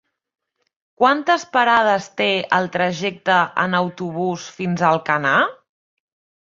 Quantes 1.01 1.45
parades 1.57 2.09
té 2.21 2.31
el 2.61 2.71
trajecte 2.79 3.37
en 3.67 3.81
autobús 3.85 4.51
fins 4.59 4.87
a 4.89 4.93
Alcanar? 4.95 5.41